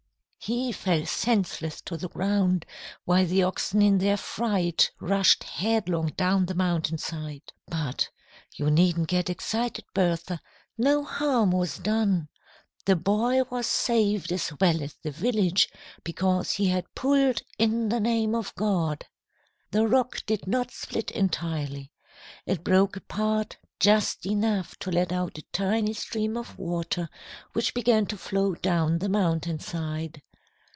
[0.43, 2.65] "He fell senseless to the ground,
[3.05, 7.53] while the oxen in their fright rushed headlong down the mountainside.
[7.67, 8.09] But
[8.55, 10.41] you needn't get excited, Bertha,
[10.79, 12.27] no harm was done.
[12.85, 15.69] The boy was saved as well as the village,
[16.03, 19.05] because he had pulled in the name of God.
[19.69, 21.91] "The rock did not split entirely.
[22.47, 27.09] It broke apart just enough to let out a tiny stream of water,
[27.53, 30.23] which began to flow down the mountainside.